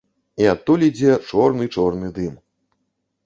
[0.43, 2.33] І адтуль ідзе чорны-чорны дым.